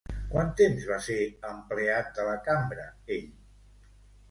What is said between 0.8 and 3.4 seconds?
va ser empleat de la cambra ell?